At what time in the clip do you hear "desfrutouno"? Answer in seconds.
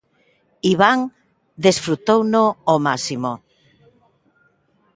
1.63-2.43